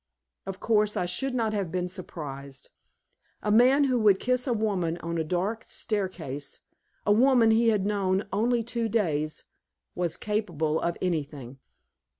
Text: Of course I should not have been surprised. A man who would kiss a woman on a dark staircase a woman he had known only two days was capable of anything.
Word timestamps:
Of 0.47 0.59
course 0.59 0.97
I 0.97 1.05
should 1.05 1.35
not 1.35 1.53
have 1.53 1.71
been 1.71 1.87
surprised. 1.87 2.71
A 3.43 3.51
man 3.51 3.83
who 3.83 3.99
would 3.99 4.19
kiss 4.19 4.47
a 4.47 4.51
woman 4.53 4.97
on 4.97 5.19
a 5.19 5.23
dark 5.23 5.63
staircase 5.63 6.61
a 7.05 7.11
woman 7.11 7.51
he 7.51 7.69
had 7.69 7.85
known 7.85 8.25
only 8.33 8.63
two 8.63 8.89
days 8.89 9.43
was 9.93 10.17
capable 10.17 10.81
of 10.81 10.97
anything. 11.03 11.59